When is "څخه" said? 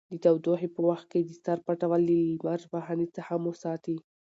3.15-3.33